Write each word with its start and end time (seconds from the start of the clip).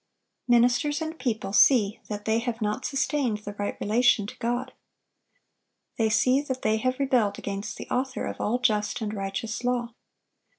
(1134) 0.47 0.57
Ministers 0.57 1.07
and 1.07 1.19
people 1.19 1.53
see 1.53 1.99
that 2.09 2.25
they 2.25 2.39
have 2.39 2.59
not 2.59 2.83
sustained 2.85 3.37
the 3.37 3.53
right 3.59 3.79
relation 3.79 4.25
to 4.25 4.35
God. 4.39 4.73
They 5.99 6.09
see 6.09 6.41
that 6.41 6.63
they 6.63 6.77
have 6.77 6.97
rebelled 6.97 7.37
against 7.37 7.77
the 7.77 7.87
Author 7.91 8.25
of 8.25 8.41
all 8.41 8.57
just 8.57 9.01
and 9.01 9.13
righteous 9.13 9.63
law. 9.63 9.93